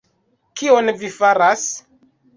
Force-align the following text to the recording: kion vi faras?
kion 0.61 0.91
vi 1.03 1.13
faras? 1.19 1.71